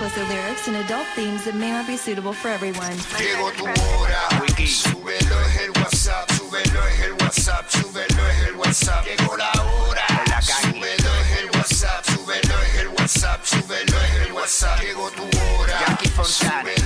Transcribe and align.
explicit 0.00 0.28
lyrics 0.30 0.66
and 0.66 0.76
adult 0.78 1.06
themes 1.14 1.44
that 1.44 1.54
may 1.54 1.70
not 1.70 1.86
be 1.86 1.94
suitable 1.94 2.32
for 2.32 2.48
everyone. 2.48 2.96
Llegó 3.18 3.50
tu 3.52 3.64
hora, 3.64 4.28
súbelo 4.66 5.40
es 5.46 5.60
el 5.60 5.70
WhatsApp, 5.72 6.30
súbelo 6.32 6.86
es 6.86 7.00
el 7.00 7.12
WhatsApp, 7.12 7.68
súbelo 7.68 8.28
es 8.28 8.48
el 8.48 8.56
WhatsApp. 8.56 9.04
Llegó 9.04 9.36
la 9.36 9.50
hora, 9.60 10.40
súbelo 10.40 11.10
es 11.20 11.38
el 11.38 11.50
WhatsApp, 11.50 12.04
súbelo 12.06 12.62
es 12.62 12.74
el 12.76 12.88
WhatsApp, 12.88 13.44
súbelo 13.44 14.00
es 14.00 14.26
el 14.26 14.32
WhatsApp. 14.32 14.80
Llegó 14.80 15.10
tu 15.10 15.24
hora, 15.24 15.98
súbelo 16.24 16.70
es 16.70 16.79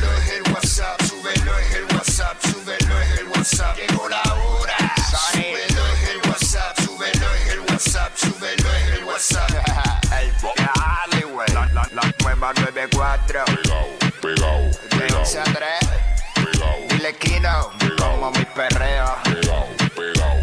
94. 13.05 13.45
Pegao, 13.45 13.87
pegao, 14.23 14.71
De 14.99 15.15
11 15.15 15.39
a 15.39 15.45
3. 15.45 15.55
pegao, 16.35 16.87
Dile 16.89 17.13
Kino. 17.19 17.71
Como 17.99 18.31
mi 18.31 18.45
perreo. 18.47 19.15
pegao, 19.25 19.69
pegao. 19.95 20.37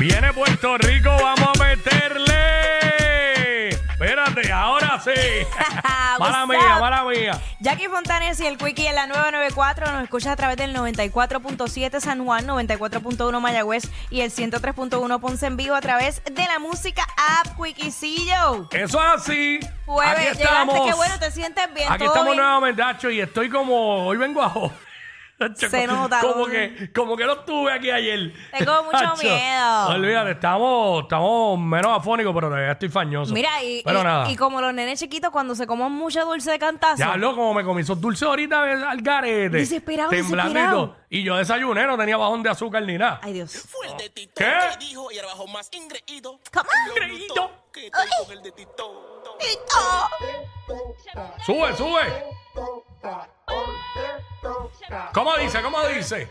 Viene 0.00 0.32
Puerto 0.32 0.76
Rico, 0.78 1.10
vamos 1.10 1.41
mala 6.30 6.46
mía, 6.46 6.78
mala 6.80 7.04
mía. 7.04 7.40
Jackie 7.60 7.88
Fontanes 7.88 8.40
y 8.40 8.46
el 8.46 8.58
Quickie 8.58 8.86
en 8.88 8.94
la 8.94 9.06
994 9.06 9.92
nos 9.92 10.02
escuchas 10.04 10.32
a 10.32 10.36
través 10.36 10.56
del 10.56 10.74
94.7 10.74 12.00
San 12.00 12.24
Juan, 12.24 12.46
94.1 12.46 13.40
Mayagüez 13.40 13.90
y 14.10 14.20
el 14.20 14.30
103.1 14.30 15.20
Ponce 15.20 15.46
en 15.46 15.56
vivo 15.56 15.74
a 15.74 15.80
través 15.80 16.22
de 16.24 16.44
la 16.44 16.58
música 16.58 17.02
app 17.40 17.56
Quickiecillo. 17.62 18.68
Eso 18.72 19.00
es 19.00 19.08
así. 19.22 19.60
Jueves, 19.86 20.12
Aquí 20.12 20.22
llegaste, 20.38 20.42
estamos. 20.44 20.86
qué 20.86 20.94
bueno, 20.94 21.18
te 21.18 21.30
sientes 21.30 21.74
bien. 21.74 21.88
Aquí 21.90 21.98
¿todo 22.04 22.08
estamos 22.14 22.32
bien? 22.32 22.38
nuevamente, 22.38 22.82
Nacho, 22.82 23.10
y 23.10 23.20
estoy 23.20 23.50
como. 23.50 24.06
Hoy 24.06 24.16
vengo 24.16 24.42
a. 24.42 24.52
Se 25.56 25.86
como- 25.86 26.02
nota, 26.02 26.20
Como 26.20 26.46
que, 26.46 26.90
como 26.94 27.16
que 27.16 27.24
no 27.24 27.32
estuve 27.34 27.72
aquí 27.72 27.90
ayer. 27.90 28.32
Tengo 28.56 28.82
mucho 28.84 29.16
miedo. 29.22 29.86
Olvídate, 29.88 30.30
estamos, 30.32 31.02
estamos 31.02 31.58
menos 31.58 31.98
afónicos, 31.98 32.32
pero 32.34 32.48
todavía 32.48 32.72
estoy 32.72 32.88
fañoso. 32.88 33.32
Mira, 33.34 33.62
y, 33.62 33.82
Pero 33.84 34.00
y- 34.00 34.04
nada. 34.04 34.30
y 34.30 34.36
como 34.36 34.60
los 34.60 34.72
nenes 34.74 34.98
chiquitos 34.98 35.30
cuando 35.30 35.54
se 35.54 35.66
comen 35.66 35.90
mucho 35.92 36.24
dulce 36.24 36.50
de 36.50 36.58
cantazo. 36.58 36.98
Ya 36.98 37.16
lo 37.16 37.34
como 37.34 37.54
me 37.54 37.64
comí 37.64 37.82
esos 37.82 38.00
dulces 38.00 38.26
ahorita 38.26 38.90
al 38.90 39.00
garete. 39.02 39.58
Desesperado, 39.58 40.10
desesperado. 40.10 40.96
Y 41.10 41.22
yo 41.24 41.36
desayuné, 41.36 41.86
no 41.86 41.96
tenía 41.98 42.16
bajón 42.16 42.42
de 42.42 42.50
azúcar 42.50 42.82
ni 42.84 42.96
nada. 42.96 43.20
Ay, 43.22 43.34
Dios. 43.34 43.52
Fue 43.70 43.86
el 43.86 43.96
de 43.98 44.08
Tito 44.10 44.32
¿Qué? 44.36 44.44
que 44.78 44.84
dijo 44.86 45.10
y 45.12 45.18
era 45.18 45.26
bajo 45.26 45.46
más 45.46 45.68
ingreído. 45.72 46.38
Come 46.52 46.68
on. 46.68 46.88
Ingreído. 46.90 47.50
Que 47.72 47.86
estoy 47.86 48.08
con 48.26 48.32
el 48.36 48.42
de 48.42 48.52
Tito. 48.52 49.08
Sube, 51.44 51.76
sube. 51.76 52.24
¿Cómo 55.12 55.36
dice? 55.36 55.62
¿Cómo 55.62 55.82
dice? 55.86 56.28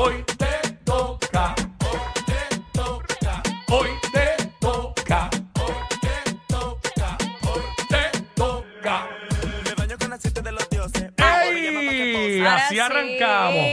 Toca. 0.00 0.06
Hoy 0.06 0.24
te 0.24 0.66
toca. 0.84 1.54
Hoy 3.68 3.90
te 4.12 4.48
toca. 4.60 5.30
Hoy 7.42 7.60
te 7.88 8.18
toca. 8.34 9.06
Me 9.64 9.74
baño 9.74 9.98
con 9.98 10.12
aceite 10.12 10.40
de 10.42 10.52
los 10.52 10.68
dioses. 10.70 11.10
¡Ey! 11.16 12.40
Ahora 12.40 12.54
Así 12.66 12.74
sí, 12.74 12.80
arrancamos. 12.80 13.66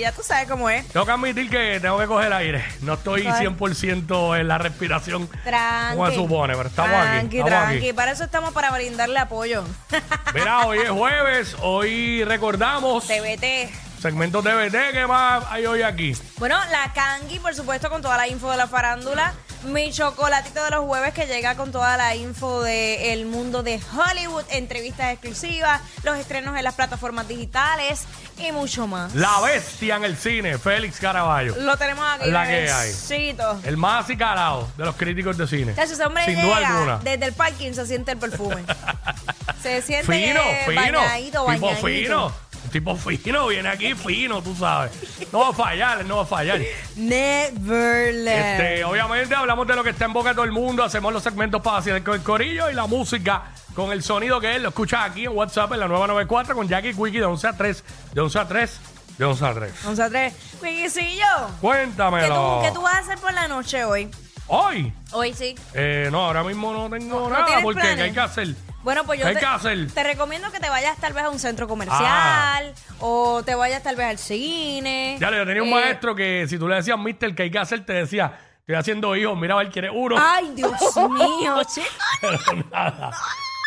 ya 0.00 0.12
tú 0.12 0.22
sabes 0.22 0.48
cómo 0.48 0.68
es. 0.68 0.86
Tengo 0.88 1.06
que 1.06 1.12
admitir 1.12 1.48
que 1.50 1.78
tengo 1.80 1.98
que 1.98 2.06
coger 2.06 2.32
aire. 2.34 2.64
No 2.82 2.94
estoy 2.94 3.26
Ay. 3.26 3.46
100% 3.46 4.38
en 4.38 4.48
la 4.48 4.58
respiración 4.58 5.28
Tranqui. 5.44 5.96
como 5.96 6.06
se 6.10 6.14
supone, 6.14 6.56
pero 6.56 6.68
estamos 6.68 6.94
aquí. 6.94 7.08
Tranqui, 7.08 7.38
Estamos 7.38 7.58
tranqui. 7.62 7.76
aquí. 7.78 7.92
Para 7.94 8.12
eso 8.12 8.24
estamos, 8.24 8.52
para 8.52 8.70
brindarle 8.70 9.18
apoyo. 9.18 9.64
Mira, 10.34 10.66
hoy 10.66 10.78
es 10.80 10.90
jueves. 10.90 11.56
Hoy 11.62 12.22
recordamos 12.24 13.06
TBT. 13.06 13.88
Segmentos 14.00 14.42
de 14.44 14.54
BT. 14.54 14.92
¿Qué 14.92 15.06
más 15.06 15.44
hay 15.50 15.66
hoy 15.66 15.82
aquí? 15.82 16.16
Bueno, 16.38 16.56
la 16.70 16.92
Kangi, 16.92 17.38
por 17.38 17.54
supuesto, 17.54 17.90
con 17.90 18.02
toda 18.02 18.16
la 18.16 18.26
info 18.28 18.50
de 18.50 18.56
la 18.56 18.66
farándula. 18.66 19.34
Mi 19.64 19.92
chocolatito 19.92 20.64
de 20.64 20.70
los 20.70 20.86
jueves 20.86 21.12
que 21.12 21.26
llega 21.26 21.54
con 21.54 21.70
toda 21.70 21.98
la 21.98 22.16
info 22.16 22.62
del 22.62 23.26
mundo 23.26 23.62
de 23.62 23.78
Hollywood, 23.92 24.44
entrevistas 24.48 25.12
exclusivas, 25.12 25.82
los 26.02 26.16
estrenos 26.16 26.56
en 26.56 26.64
las 26.64 26.74
plataformas 26.74 27.28
digitales 27.28 28.04
y 28.38 28.52
mucho 28.52 28.86
más. 28.86 29.14
La 29.14 29.38
bestia 29.40 29.96
en 29.96 30.04
el 30.04 30.16
cine, 30.16 30.56
Félix 30.56 30.98
Caraballo. 30.98 31.54
Lo 31.58 31.76
tenemos 31.76 32.04
aquí. 32.10 32.30
La 32.30 32.46
que 32.46 32.70
hay. 32.70 33.36
El 33.64 33.76
más 33.76 34.04
acicalado 34.04 34.66
de 34.78 34.84
los 34.86 34.96
críticos 34.96 35.36
de 35.36 35.46
cine. 35.46 35.74
Chacho, 35.74 35.92
ese 35.92 36.04
hombre 36.06 36.24
Sin 36.24 36.40
duda 36.40 36.56
alguna. 36.56 36.98
desde 37.04 37.26
el 37.26 37.34
parking 37.34 37.72
se 37.74 37.86
siente 37.86 38.12
el 38.12 38.18
perfume. 38.18 38.64
se 39.62 39.82
siente 39.82 40.10
Fino, 40.10 40.40
fino. 40.66 40.98
bañadito, 41.00 41.46
tipo 41.52 41.66
bañadito. 41.66 41.86
fino. 41.86 42.32
Tipo 42.70 42.94
fino, 42.96 43.48
viene 43.48 43.68
aquí 43.68 43.94
fino, 43.94 44.40
tú 44.42 44.54
sabes. 44.54 44.92
No 45.32 45.40
va 45.40 45.48
a 45.48 45.52
fallar, 45.52 46.04
no 46.04 46.16
va 46.18 46.22
a 46.22 46.26
fallar. 46.26 46.60
Neverland. 46.96 48.28
Este, 48.28 48.84
obviamente 48.84 49.34
hablamos 49.34 49.66
de 49.66 49.74
lo 49.74 49.82
que 49.84 49.90
está 49.90 50.04
en 50.04 50.12
boca 50.12 50.30
de 50.30 50.34
todo 50.36 50.44
el 50.44 50.52
mundo, 50.52 50.84
hacemos 50.84 51.12
los 51.12 51.22
segmentos 51.22 51.60
para 51.62 51.78
hacer 51.78 52.02
con 52.04 52.14
el 52.14 52.22
corillo 52.22 52.70
y 52.70 52.74
la 52.74 52.86
música 52.86 53.42
con 53.74 53.92
el 53.92 54.02
sonido 54.02 54.40
que 54.40 54.54
él 54.56 54.62
lo 54.62 54.68
escucha 54.70 55.04
aquí 55.04 55.24
en 55.24 55.32
WhatsApp 55.36 55.72
en 55.72 55.80
la 55.80 55.88
994 55.88 56.54
con 56.54 56.68
Jackie 56.68 56.92
Quickie 56.94 57.18
de 57.18 57.24
11 57.24 57.46
a 57.48 57.52
3, 57.56 57.84
de 58.14 58.20
11 58.20 58.38
a 58.38 58.48
3, 58.48 58.80
de 59.18 59.24
11 59.24 59.44
a 59.44 59.54
3. 59.54 59.72
Vamos 59.84 60.00
a 60.00 60.08
traer. 60.08 60.32
Wikicillo. 60.62 61.24
¿Qué 61.46 61.60
Cuéntamelo. 61.60 62.58
tú, 62.60 62.66
¿Qué 62.66 62.72
tú 62.72 62.82
vas 62.82 62.94
a 62.94 62.98
hacer 62.98 63.18
por 63.18 63.32
la 63.32 63.48
noche 63.48 63.84
hoy? 63.84 64.08
Hoy, 64.46 64.92
Hoy 65.12 65.32
sí. 65.32 65.54
eh, 65.74 66.08
no, 66.10 66.24
ahora 66.26 66.42
mismo 66.42 66.72
no 66.72 66.90
tengo 66.90 67.20
¿No 67.20 67.30
nada 67.30 67.46
tienes 67.46 67.62
porque 67.64 67.80
planes? 67.80 67.96
¿qué 67.96 68.02
hay 68.02 68.12
que 68.12 68.20
hacer? 68.20 68.48
Bueno, 68.82 69.04
pues 69.04 69.18
yo 69.18 69.24
¿Qué 69.24 69.28
hay 69.30 69.34
te, 69.34 69.40
que 69.40 69.46
hacer? 69.46 69.92
te 69.92 70.02
recomiendo 70.02 70.50
que 70.50 70.58
te 70.58 70.70
vayas 70.70 70.96
tal 70.98 71.12
vez 71.12 71.24
a 71.24 71.28
un 71.30 71.38
centro 71.38 71.68
comercial 71.68 72.02
Ah. 72.02 72.62
o 73.00 73.42
te 73.44 73.54
vayas 73.54 73.82
tal 73.82 73.94
vez 73.96 74.06
al 74.06 74.18
cine. 74.18 75.16
Ya 75.20 75.30
yo 75.30 75.44
tenía 75.44 75.62
un 75.62 75.68
Eh, 75.68 75.72
maestro 75.72 76.14
que 76.14 76.46
si 76.48 76.58
tú 76.58 76.66
le 76.66 76.76
decías, 76.76 76.98
mister, 76.98 77.34
¿qué 77.34 77.42
hay 77.44 77.50
que 77.50 77.58
hacer? 77.58 77.84
Te 77.84 77.92
decía, 77.92 78.38
estoy 78.60 78.76
haciendo 78.76 79.14
hijos, 79.16 79.36
mira 79.38 79.54
a 79.54 79.58
ver, 79.58 79.68
¿quieres 79.70 79.90
uno? 79.94 80.16
Ay, 80.18 80.52
Dios 80.54 80.72
mío, 81.10 81.56
chico. 81.72 81.86
Pero 82.22 82.38
nada. 82.72 83.10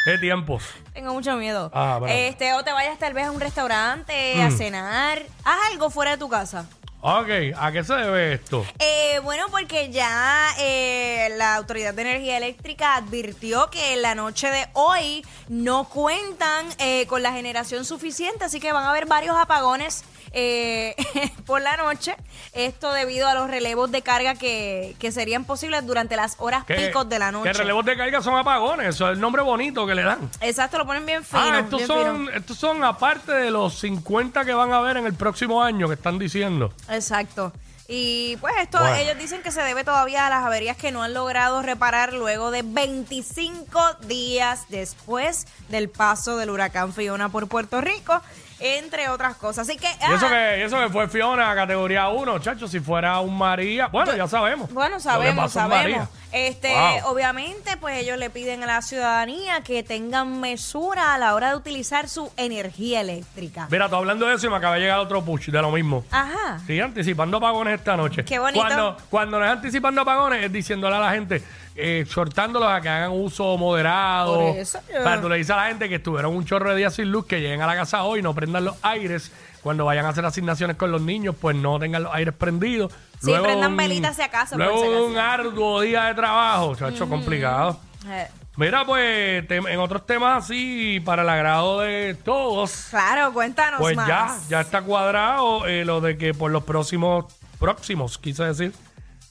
¿Qué 0.05 0.17
tiempos? 0.17 0.63
Tengo 0.93 1.13
mucho 1.13 1.35
miedo. 1.37 1.71
Ah, 1.73 1.97
bueno. 1.99 2.13
este, 2.13 2.53
o 2.55 2.63
te 2.63 2.73
vayas 2.73 2.97
tal 2.99 3.13
vez 3.13 3.25
a 3.27 3.31
un 3.31 3.39
restaurante 3.39 4.41
a 4.41 4.49
Mm. 4.49 4.57
cenar. 4.57 5.19
Haz 5.45 5.57
algo 5.71 5.89
fuera 5.91 6.11
de 6.11 6.17
tu 6.17 6.27
casa. 6.27 6.65
Ok, 7.05 7.27
¿a 7.57 7.69
qué 7.73 7.83
se 7.83 7.93
debe 7.95 8.35
esto? 8.35 8.65
Eh, 8.79 9.19
bueno, 9.23 9.43
porque 9.51 9.91
ya 9.91 10.47
eh, 10.57 11.35
la 11.37 11.55
Autoridad 11.55 11.93
de 11.93 12.01
Energía 12.01 12.37
Eléctrica 12.37 12.95
advirtió 12.95 13.69
que 13.69 13.91
en 13.91 14.01
la 14.01 14.15
noche 14.15 14.49
de 14.49 14.67
hoy 14.71 15.25
no 15.49 15.89
cuentan 15.89 16.65
eh, 16.77 17.05
con 17.07 17.21
la 17.21 17.33
generación 17.33 17.83
suficiente, 17.83 18.45
así 18.45 18.61
que 18.61 18.71
van 18.71 18.85
a 18.85 18.91
haber 18.91 19.05
varios 19.05 19.35
apagones 19.35 20.05
eh, 20.33 20.95
por 21.45 21.61
la 21.61 21.77
noche. 21.77 22.15
Esto 22.53 22.91
debido 22.91 23.27
a 23.27 23.33
los 23.33 23.49
relevos 23.49 23.91
de 23.91 24.01
carga 24.01 24.35
que, 24.35 24.95
que 24.99 25.11
serían 25.11 25.45
posibles 25.45 25.85
durante 25.85 26.15
las 26.15 26.35
horas 26.39 26.65
¿Qué- 26.65 26.75
picos 26.75 27.07
de 27.09 27.19
la 27.19 27.31
noche. 27.31 27.51
Que 27.51 27.57
relevos 27.57 27.85
de 27.85 27.95
carga 27.97 28.21
son 28.21 28.35
apagones, 28.35 28.87
eso 28.95 29.07
es 29.07 29.13
el 29.13 29.19
nombre 29.21 29.41
bonito 29.41 29.85
que 29.87 29.95
le 29.95 30.03
dan. 30.03 30.29
Exacto, 30.41 30.77
lo 30.77 30.85
ponen 30.85 31.05
bien 31.05 31.23
fino. 31.23 31.41
ah, 31.41 31.59
estos 31.59 31.77
bien 31.79 31.87
son, 31.87 32.17
fino. 32.27 32.31
estos 32.37 32.57
son 32.57 32.83
aparte 32.83 33.31
de 33.31 33.49
los 33.51 33.79
50 33.79 34.43
que 34.45 34.53
van 34.53 34.71
a 34.73 34.77
haber 34.77 34.97
en 34.97 35.05
el 35.05 35.13
próximo 35.13 35.63
año 35.63 35.87
que 35.87 35.93
están 35.95 36.19
diciendo. 36.19 36.73
Exacto. 36.89 37.53
Y 37.87 38.37
pues 38.37 38.53
esto, 38.61 38.79
Bueno. 38.79 38.95
ellos 38.95 39.17
dicen 39.19 39.41
que 39.41 39.51
se 39.51 39.61
debe 39.61 39.83
todavía 39.83 40.25
a 40.25 40.29
las 40.29 40.45
averías 40.45 40.77
que 40.77 40.91
no 40.91 41.03
han 41.03 41.13
logrado 41.13 41.61
reparar 41.61 42.13
luego 42.13 42.49
de 42.49 42.61
25 42.63 43.79
días 44.07 44.65
después 44.69 45.45
del 45.69 45.89
paso 45.89 46.37
del 46.37 46.49
huracán 46.49 46.93
Fiona 46.93 47.29
por 47.29 47.47
Puerto 47.49 47.81
Rico. 47.81 48.21
Entre 48.63 49.09
otras 49.09 49.35
cosas. 49.35 49.67
Así 49.67 49.77
que. 49.77 49.87
Y 49.87 50.13
eso 50.13 50.25
ah, 50.25 50.29
que, 50.29 50.59
y 50.59 50.61
eso 50.61 50.79
que 50.79 50.89
fue 50.89 51.07
Fiona, 51.09 51.53
categoría 51.53 52.07
1, 52.07 52.39
chacho, 52.39 52.67
si 52.67 52.79
fuera 52.79 53.19
un 53.19 53.37
María. 53.37 53.87
Bueno, 53.87 54.15
ya 54.15 54.27
sabemos. 54.27 54.71
Bueno, 54.73 54.99
sabemos, 54.99 55.51
sabemos. 55.51 56.07
Este, 56.31 56.73
Wow. 56.73 57.11
obviamente, 57.13 57.77
pues 57.77 57.99
ellos 57.99 58.17
le 58.17 58.29
piden 58.31 58.63
a 58.63 58.65
la 58.65 58.81
ciudadanía 58.81 59.61
que 59.61 59.83
tengan 59.83 60.39
mesura 60.39 61.13
a 61.13 61.17
la 61.19 61.35
hora 61.35 61.49
de 61.49 61.55
utilizar 61.57 62.09
su 62.09 62.31
energía 62.37 63.01
eléctrica. 63.01 63.67
Mira, 63.69 63.87
tú 63.87 63.95
hablando 63.97 64.25
de 64.25 64.35
eso 64.35 64.47
y 64.47 64.49
me 64.49 64.55
acaba 64.55 64.75
de 64.75 64.81
llegar 64.81 64.97
otro 64.99 65.23
push 65.23 65.49
de 65.49 65.61
lo 65.61 65.69
mismo. 65.71 66.03
Ajá. 66.09 66.59
Sí, 66.65 66.79
anticipando 66.79 67.37
apagones 67.37 67.77
esta 67.79 67.95
noche. 67.95 68.25
Qué 68.25 68.39
bonito. 68.39 68.63
Cuando, 68.65 68.97
cuando 69.11 69.39
no 69.39 69.45
es 69.45 69.51
anticipando 69.51 70.01
apagones, 70.01 70.43
es 70.43 70.51
diciéndole 70.51 70.95
a 70.95 70.99
la 70.99 71.11
gente, 71.11 71.43
exhortándolos 71.75 72.69
a 72.69 72.81
que 72.81 72.89
hagan 72.89 73.11
uso 73.11 73.57
moderado. 73.57 74.35
Por 74.39 74.57
eso, 74.57 74.79
yo- 74.91 74.99
O 74.99 75.03
sea, 75.03 75.21
tú 75.21 75.29
le 75.29 75.37
dices 75.37 75.51
a 75.51 75.55
la 75.57 75.67
gente 75.67 75.89
que 75.89 75.95
estuvieron 75.95 76.35
un 76.35 76.45
chorro 76.45 76.69
de 76.71 76.75
días 76.77 76.93
sin 76.95 77.11
luz, 77.11 77.25
que 77.25 77.39
lleguen 77.41 77.61
a 77.61 77.67
la 77.67 77.75
casa 77.75 78.03
hoy, 78.03 78.21
no 78.21 78.33
prendan 78.33 78.65
los 78.65 78.75
aires. 78.81 79.31
Cuando 79.61 79.85
vayan 79.85 80.05
a 80.05 80.09
hacer 80.09 80.25
asignaciones 80.25 80.75
con 80.75 80.91
los 80.91 81.01
niños, 81.01 81.35
pues 81.39 81.55
no 81.55 81.79
tengan 81.79 82.03
los 82.03 82.13
aires 82.13 82.33
prendidos. 82.37 82.91
Sí, 83.21 83.31
de 83.31 83.39
prendan 83.39 83.71
un- 83.71 83.77
velitas 83.77 84.15
si 84.15 84.21
acaso, 84.21 84.57
por 84.57 84.65
Luego 84.65 84.81
si 84.81 84.87
de 84.87 84.93
acaso. 84.93 85.05
un 85.07 85.17
arduo 85.17 85.81
día 85.81 86.03
de 86.05 86.13
trabajo, 86.15 86.75
chacho, 86.75 87.07
complicado. 87.07 87.79
Eh, 88.07 88.27
Mira, 88.55 88.85
pues, 88.85 89.45
en 89.49 89.79
otros 89.79 90.05
temas 90.05 90.43
así, 90.43 90.99
para 91.03 91.23
el 91.23 91.29
agrado 91.29 91.79
de 91.79 92.13
todos, 92.13 92.87
claro, 92.91 93.33
cuéntanos 93.33 93.79
pues 93.79 93.95
más. 93.95 94.07
ya, 94.07 94.37
ya 94.47 94.61
está 94.61 94.83
cuadrado 94.83 95.65
eh, 95.65 95.83
lo 95.85 96.01
de 96.01 96.19
que 96.19 96.35
por 96.35 96.51
los 96.51 96.63
próximos, 96.63 97.25
próximos, 97.59 98.19
quise 98.19 98.43
decir, 98.43 98.71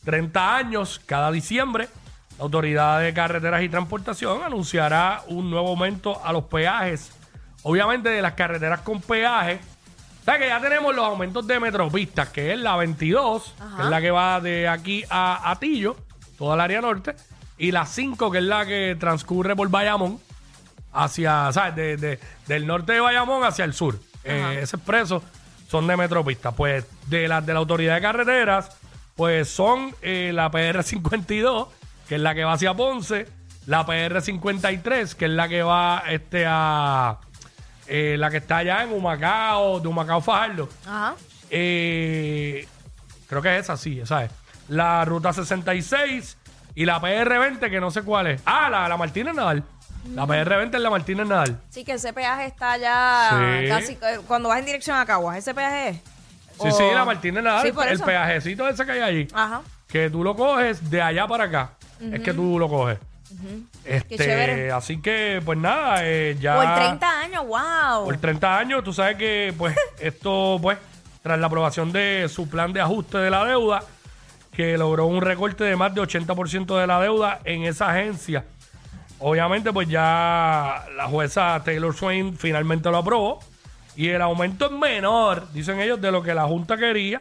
30 0.05 0.57
años, 0.57 1.01
cada 1.07 1.31
diciembre, 1.31 1.89
la 2.39 2.45
Autoridad 2.45 3.01
de 3.01 3.13
Carreteras 3.15 3.63
y 3.63 3.69
Transportación 3.69 4.43
anunciará 4.43 5.23
un 5.29 5.51
nuevo 5.51 5.69
aumento 5.69 6.21
a 6.25 6.33
los 6.33 6.45
peajes. 6.45 7.13
Obviamente 7.63 8.09
de 8.09 8.23
las 8.23 8.33
carreteras 8.35 8.81
con 8.81 9.01
peaje. 9.01 9.61
O 10.21 10.25
sea 10.25 10.39
que 10.39 10.49
ya 10.49 10.61
tenemos 10.61 10.95
los 10.95 11.05
aumentos 11.05 11.47
de 11.47 11.59
Metropistas, 11.61 12.29
que 12.29 12.53
es 12.53 12.59
la 12.59 12.77
22, 12.77 13.55
que 13.77 13.83
es 13.83 13.89
la 13.89 14.01
que 14.01 14.11
va 14.11 14.41
de 14.41 14.69
aquí 14.69 15.05
a 15.11 15.51
Atillo, 15.51 15.97
toda 16.39 16.55
el 16.55 16.61
área 16.61 16.81
norte, 16.81 17.15
y 17.59 17.71
la 17.73 17.87
5, 17.87 18.31
que 18.31 18.39
es 18.39 18.45
la 18.45 18.65
que 18.67 18.97
transcurre 18.99 19.55
por 19.57 19.69
Bayamón, 19.69 20.21
hacia, 20.93 21.53
¿sabes? 21.53 21.75
De- 21.75 21.97
de- 21.97 22.21
del 22.47 22.67
norte 22.67 22.93
de 22.93 23.01
Bayamón 23.01 23.45
hacia 23.45 23.65
el 23.65 23.75
sur. 23.75 23.99
Eh, 24.25 24.61
ese 24.63 24.77
expreso 24.77 25.23
son 25.69 25.87
de 25.87 25.97
Metropista. 25.97 26.53
Pues 26.53 26.85
de 27.09 27.27
las 27.29 27.45
de 27.45 27.53
la 27.53 27.59
Autoridad 27.59 27.95
de 27.97 28.01
Carreteras, 28.03 28.77
pues 29.17 29.49
son 29.49 29.95
eh, 30.03 30.31
la 30.35 30.51
PR52, 30.51 31.69
que 32.09 32.17
es 32.17 32.21
la 32.21 32.35
que 32.35 32.45
va 32.45 32.53
hacia 32.55 32.75
Ponce, 32.75 33.27
la 33.67 33.85
PR53, 33.87 35.15
que 35.15 35.25
es 35.27 35.31
la 35.31 35.49
que 35.49 35.63
va 35.63 36.03
este 36.09 36.45
a 36.47 37.19
eh, 37.87 38.17
la 38.19 38.31
que 38.31 38.39
está 38.39 38.59
allá 38.59 38.83
en 38.83 38.93
Humacao, 38.93 39.81
de 39.81 39.89
Humacao 39.89 40.21
Fajardo. 40.21 40.69
Ajá. 40.87 41.15
Eh, 41.51 42.67
creo 43.29 43.43
que 43.43 43.57
es 43.57 43.65
esa, 43.65 43.77
sí, 43.77 44.01
esa 44.01 44.25
es. 44.25 44.31
La 44.69 45.05
ruta 45.05 45.33
66 45.33 46.39
y 46.75 46.85
la 46.87 47.01
PR20, 47.01 47.71
que 47.71 47.81
no 47.81 47.91
sé 47.91 48.03
cuál 48.03 48.29
es. 48.29 48.43
Ah, 48.47 48.69
la, 48.71 48.89
la 48.89 48.97
Martínez 48.97 49.35
Nadal. 49.35 49.63
La 50.15 50.27
PR20 50.27 50.75
es 50.75 50.81
la 50.81 50.91
Martínez 50.91 51.27
Nadal. 51.27 51.61
Sí, 51.71 51.85
que 51.85 51.93
ese 51.93 52.13
peaje 52.13 52.47
está 52.47 52.75
Sí. 52.75 53.69
casi. 53.69 53.93
eh, 53.93 54.21
Cuando 54.27 54.49
vas 54.49 54.59
en 54.59 54.67
dirección 54.67 54.97
a 54.97 55.05
Caguas, 55.07 55.37
ese 55.37 55.55
peaje 55.55 55.89
es. 55.91 55.97
Sí, 55.97 56.69
O- 56.69 56.71
sí, 56.73 56.85
la 56.95 57.05
Martínez 57.05 57.43
Nadal. 57.45 57.63
Sí, 57.67 57.73
por 57.73 57.87
el 57.87 57.95
eso. 57.95 58.05
peajecito 58.05 58.69
ese 58.69 58.85
que 58.87 58.93
hay 58.93 59.01
allí. 59.01 59.29
Ajá. 59.35 59.63
Que 59.93 60.11
tú 60.11 60.25
lo 60.25 60.35
coges 60.35 60.91
de 60.91 61.03
allá 61.03 61.29
para 61.29 61.45
acá. 61.45 61.73
Es 62.01 62.21
que 62.21 62.33
tú 62.33 62.59
lo 62.59 62.69
coges. 62.69 62.99
Este, 63.85 64.17
chévere. 64.17 64.71
así 64.71 65.01
que, 65.01 65.41
pues 65.45 65.59
nada, 65.59 66.01
eh, 66.03 66.37
ya. 66.41 66.57
Por 66.57 66.75
30 66.75 67.21
años, 67.21 67.47
wow. 67.47 68.05
Por 68.05 68.17
30 68.17 68.59
años, 68.59 68.85
tú 68.85 68.93
sabes 68.93 69.17
que, 69.17 69.55
pues, 69.57 69.77
esto, 70.01 70.59
pues, 70.61 70.79
tras 71.23 71.39
la 71.39 71.47
aprobación 71.47 71.93
de 71.93 72.29
su 72.29 72.49
plan 72.49 72.73
de 72.73 72.81
ajuste 72.81 73.19
de 73.19 73.31
la 73.31 73.45
deuda, 73.45 73.85
que 74.53 74.77
logró 74.79 75.07
un 75.07 75.21
recorte 75.21 75.65
de 75.65 75.77
más 75.77 75.95
de 75.95 76.01
80% 76.01 76.79
de 76.79 76.87
la 76.87 77.01
deuda 77.01 77.41
en 77.45 77.65
esa 77.65 77.91
agencia. 77.91 78.45
Obviamente, 79.19 79.73
pues 79.73 79.89
ya 79.89 80.85
la 80.97 81.07
jueza 81.07 81.63
Taylor 81.65 81.95
Swain 81.95 82.37
finalmente 82.37 82.91
lo 82.91 82.99
aprobó. 82.99 83.41
Y 83.95 84.09
el 84.09 84.23
aumento 84.23 84.67
es 84.67 84.73
menor, 84.73 85.53
dicen 85.53 85.81
ellos, 85.81 86.01
de 86.01 86.11
lo 86.11 86.23
que 86.23 86.35
la 86.35 86.45
Junta 86.45 86.77
quería. 86.77 87.21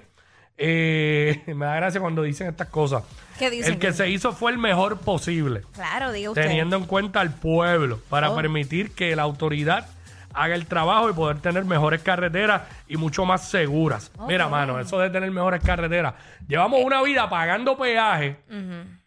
Eh, 0.63 1.41
me 1.55 1.65
da 1.65 1.75
gracia 1.75 1.99
cuando 1.99 2.21
dicen 2.21 2.47
estas 2.47 2.67
cosas. 2.67 3.03
¿Qué 3.39 3.49
dicen? 3.49 3.73
El 3.73 3.79
que 3.79 3.91
se 3.93 4.07
hizo 4.09 4.31
fue 4.33 4.51
el 4.51 4.59
mejor 4.59 4.99
posible 4.99 5.63
Claro, 5.73 6.11
diga 6.11 6.29
usted. 6.29 6.43
teniendo 6.43 6.75
en 6.77 6.85
cuenta 6.85 7.19
al 7.21 7.33
pueblo 7.33 7.99
para 8.09 8.29
Oh. 8.29 8.35
permitir 8.35 8.91
que 8.93 9.15
la 9.15 9.23
autoridad 9.23 9.87
haga 10.33 10.53
el 10.55 10.67
trabajo 10.67 11.09
y 11.09 11.13
poder 11.13 11.39
tener 11.39 11.65
mejores 11.65 12.01
carreteras 12.03 12.61
y 12.87 12.97
mucho 12.97 13.25
más 13.25 13.49
seguras. 13.49 14.11
Mira, 14.27 14.47
mano, 14.47 14.79
eso 14.79 14.99
de 14.99 15.09
tener 15.09 15.29
mejores 15.31 15.61
carreteras. 15.63 16.13
Llevamos 16.47 16.81
una 16.83 17.01
vida 17.01 17.27
pagando 17.29 17.75
peaje 17.77 18.37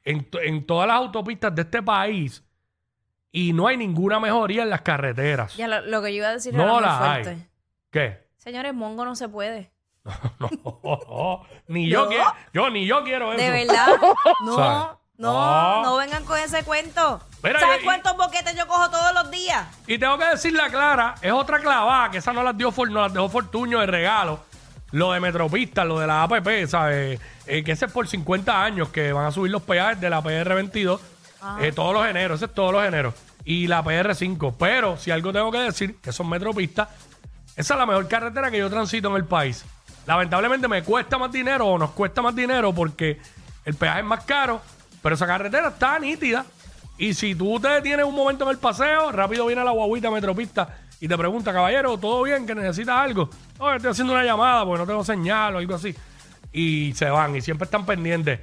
en, 0.04 0.24
to- 0.24 0.40
en 0.40 0.66
todas 0.66 0.88
las 0.88 0.96
autopistas 0.96 1.54
de 1.54 1.62
este 1.62 1.82
país 1.82 2.42
y 3.30 3.52
no 3.52 3.68
hay 3.68 3.76
ninguna 3.76 4.18
mejoría 4.20 4.64
en 4.64 4.70
las 4.70 4.82
carreteras. 4.82 5.56
Ya 5.56 5.68
lo, 5.68 5.80
lo 5.82 6.02
que 6.02 6.10
yo 6.12 6.18
iba 6.18 6.28
a 6.28 6.32
decir 6.32 6.52
no 6.52 6.64
era 6.64 6.72
muy 6.72 6.82
las 6.82 6.98
fuerte. 6.98 7.30
hay. 7.30 7.46
¿Qué? 7.90 8.26
Señores, 8.36 8.74
Mongo 8.74 9.04
no 9.04 9.14
se 9.16 9.28
puede. 9.28 9.70
No, 10.38 11.42
ni 11.68 11.88
yo 11.88 12.04
No. 12.04 12.08
quiero, 12.08 12.24
yo 12.52 12.70
ni 12.70 12.86
yo 12.86 13.02
quiero 13.04 13.32
eso. 13.32 13.42
De 13.42 13.50
verdad. 13.50 13.86
No, 14.44 14.56
¿Sabes? 14.56 14.78
no, 15.16 15.32
No. 15.32 15.82
no 15.82 15.96
vengan 15.96 16.24
con 16.24 16.38
ese 16.38 16.62
cuento. 16.64 17.20
Mira, 17.42 17.60
¿Sabes 17.60 17.78
yo- 17.78 17.84
cuántos 17.84 18.16
boquetes 18.16 18.54
yo 18.56 18.66
cojo 18.66 18.90
todos 18.90 19.14
los 19.14 19.30
días? 19.30 19.66
Y 19.86 19.98
tengo 19.98 20.18
que 20.18 20.26
decirle 20.26 20.62
a 20.62 20.68
Clara, 20.70 21.14
es 21.22 21.32
otra 21.32 21.58
clavada, 21.60 22.10
que 22.10 22.18
esa 22.18 22.32
no 22.32 22.42
las 22.42 22.56
dio 22.56 22.70
For- 22.72 22.90
no 22.90 23.00
las 23.02 23.12
dejó 23.12 23.28
Fortuño 23.28 23.80
de 23.80 23.86
regalo. 23.86 24.40
Lo 24.90 25.10
de 25.12 25.18
Metropista, 25.20 25.84
lo 25.84 25.98
de 25.98 26.06
la 26.06 26.22
APP, 26.22 26.66
¿sabes? 26.68 27.20
Eh, 27.46 27.64
que 27.64 27.72
ese 27.72 27.86
es 27.86 27.92
por 27.92 28.06
50 28.06 28.62
años 28.64 28.90
que 28.90 29.12
van 29.12 29.26
a 29.26 29.32
subir 29.32 29.50
los 29.50 29.62
peajes 29.62 30.00
de 30.00 30.08
la 30.08 30.22
PR22 30.22 31.00
eh, 31.60 31.72
todos 31.72 31.92
los 31.92 32.06
eneros, 32.06 32.36
ese 32.38 32.44
es 32.46 32.54
todos 32.54 32.72
los 32.72 32.84
eneros. 32.84 33.12
Y 33.44 33.66
la 33.66 33.82
PR5. 33.82 34.54
Pero 34.58 34.96
si 34.96 35.10
algo 35.10 35.32
tengo 35.32 35.50
que 35.50 35.58
decir, 35.58 36.00
que 36.00 36.12
son 36.12 36.28
Metropistas, 36.28 36.88
esa 37.56 37.74
es 37.74 37.78
la 37.80 37.86
mejor 37.86 38.06
carretera 38.08 38.50
que 38.50 38.58
yo 38.58 38.70
transito 38.70 39.08
en 39.10 39.16
el 39.16 39.24
país. 39.26 39.64
Lamentablemente 40.06 40.68
me 40.68 40.82
cuesta 40.82 41.18
más 41.18 41.32
dinero 41.32 41.66
o 41.66 41.78
nos 41.78 41.90
cuesta 41.90 42.22
más 42.22 42.34
dinero 42.34 42.72
porque 42.72 43.20
el 43.64 43.74
peaje 43.74 44.00
es 44.00 44.04
más 44.04 44.24
caro, 44.24 44.60
pero 45.02 45.14
esa 45.14 45.26
carretera 45.26 45.68
está 45.68 45.98
nítida. 45.98 46.44
Y 46.96 47.14
si 47.14 47.34
tú 47.34 47.58
te 47.58 47.68
detienes 47.68 48.06
un 48.06 48.14
momento 48.14 48.44
en 48.44 48.50
el 48.50 48.58
paseo, 48.58 49.10
rápido 49.10 49.46
viene 49.46 49.64
la 49.64 49.72
guaguita 49.72 50.10
metropista 50.10 50.78
y 51.00 51.08
te 51.08 51.18
pregunta, 51.18 51.52
caballero, 51.52 51.98
¿todo 51.98 52.22
bien? 52.22 52.46
¿Que 52.46 52.54
necesitas 52.54 52.96
algo? 52.96 53.28
No, 53.58 53.74
estoy 53.74 53.90
haciendo 53.90 54.12
una 54.12 54.24
llamada 54.24 54.64
porque 54.64 54.78
no 54.80 54.86
tengo 54.86 55.04
señal 55.04 55.54
o 55.54 55.58
algo 55.58 55.74
así. 55.74 55.94
Y 56.52 56.92
se 56.94 57.10
van 57.10 57.34
y 57.34 57.40
siempre 57.40 57.64
están 57.64 57.84
pendientes. 57.84 58.40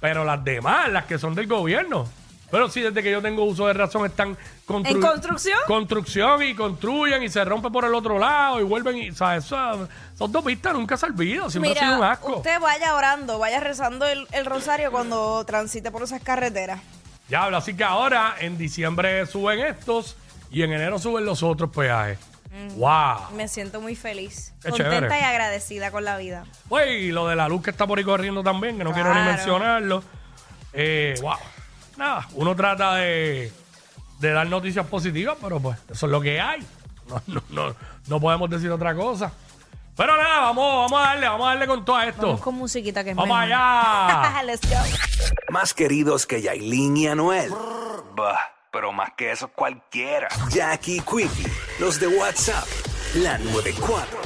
Pero 0.00 0.24
las 0.24 0.42
demás, 0.42 0.90
las 0.90 1.04
que 1.04 1.18
son 1.18 1.34
del 1.34 1.46
gobierno. 1.46 2.08
Pero 2.50 2.68
sí, 2.68 2.80
desde 2.80 3.02
que 3.02 3.10
yo 3.10 3.22
tengo 3.22 3.44
uso 3.44 3.66
de 3.66 3.72
razón 3.74 4.04
están 4.06 4.36
constru- 4.66 4.88
¿En 4.90 5.00
construcción? 5.00 5.58
construcción 5.66 6.42
y 6.42 6.54
construyen 6.54 7.22
y 7.22 7.28
se 7.28 7.44
rompe 7.44 7.70
por 7.70 7.84
el 7.84 7.94
otro 7.94 8.18
lado 8.18 8.60
y 8.60 8.64
vuelven 8.64 8.96
y, 8.98 9.12
¿sabes? 9.12 9.44
Son 9.44 9.88
dos 10.18 10.44
pistas 10.44 10.72
nunca 10.74 10.96
se 10.96 11.06
olvidan, 11.06 11.50
siempre 11.50 11.72
ha 11.72 11.74
sido 11.74 11.96
un 11.98 12.04
asco. 12.04 12.36
usted 12.38 12.58
vaya 12.60 12.94
orando, 12.96 13.38
vaya 13.38 13.60
rezando 13.60 14.04
el, 14.06 14.26
el 14.32 14.46
rosario 14.46 14.90
cuando 14.90 15.44
transite 15.44 15.90
por 15.90 16.02
esas 16.02 16.22
carreteras. 16.22 16.80
Diablo, 17.28 17.56
así 17.58 17.74
que 17.74 17.84
ahora 17.84 18.34
en 18.40 18.58
diciembre 18.58 19.24
suben 19.26 19.60
estos 19.60 20.16
y 20.50 20.62
en 20.62 20.72
enero 20.72 20.98
suben 20.98 21.24
los 21.24 21.42
otros 21.44 21.70
peajes. 21.70 22.18
¡Wow! 22.74 23.30
Me 23.36 23.46
siento 23.46 23.80
muy 23.80 23.94
feliz, 23.94 24.52
Qué 24.60 24.70
contenta 24.70 24.96
chévere. 24.96 25.20
y 25.20 25.22
agradecida 25.22 25.92
con 25.92 26.04
la 26.04 26.16
vida. 26.16 26.44
Pues, 26.68 26.88
y 27.02 27.12
lo 27.12 27.28
de 27.28 27.36
la 27.36 27.48
luz 27.48 27.62
que 27.62 27.70
está 27.70 27.86
por 27.86 27.98
ahí 27.98 28.04
corriendo 28.04 28.42
también, 28.42 28.76
que 28.76 28.82
no 28.82 28.92
quiero 28.92 29.10
ni 29.10 29.14
Claro. 29.20 29.30
mencionarlo. 29.32 30.02
Eh, 30.72 31.14
¡Wow! 31.22 31.34
Nada, 32.00 32.26
uno 32.32 32.56
trata 32.56 32.94
de, 32.94 33.52
de 34.20 34.32
dar 34.32 34.46
noticias 34.46 34.86
positivas, 34.86 35.36
pero 35.38 35.60
pues 35.60 35.76
eso 35.90 36.06
es 36.06 36.12
lo 36.12 36.18
que 36.18 36.40
hay. 36.40 36.66
No, 37.06 37.22
no, 37.26 37.42
no, 37.50 37.76
no 38.06 38.20
podemos 38.20 38.48
decir 38.48 38.70
otra 38.70 38.94
cosa. 38.94 39.30
Pero 39.98 40.16
nada, 40.16 40.40
vamos, 40.40 40.90
vamos 40.90 40.98
a 40.98 41.08
darle, 41.10 41.28
vamos 41.28 41.46
a 41.46 41.50
darle 41.50 41.66
con 41.66 41.84
todo 41.84 42.00
esto. 42.00 42.22
Vamos 42.22 42.40
con 42.40 42.54
musiquita 42.54 43.04
que 43.04 43.10
es 43.10 43.16
Vamos 43.16 43.36
mejor. 43.36 43.52
allá. 43.52 44.42
Let's 44.46 44.66
go. 44.66 44.76
Más 45.50 45.74
queridos 45.74 46.26
que 46.26 46.40
Yailin 46.40 46.96
y 46.96 47.06
Anuel. 47.08 47.52
Bah, 48.16 48.40
pero 48.72 48.92
más 48.92 49.10
que 49.14 49.30
eso 49.30 49.48
cualquiera. 49.48 50.28
Jackie 50.48 51.00
Quickie, 51.00 51.52
los 51.80 52.00
de 52.00 52.06
WhatsApp, 52.06 52.64
la 53.16 53.36
94. 53.36 54.19